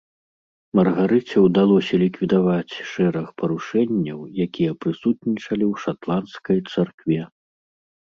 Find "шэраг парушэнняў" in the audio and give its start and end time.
2.91-4.19